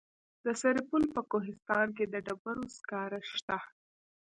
[0.45, 3.57] د سرپل په کوهستان کې د ډبرو سکاره شته.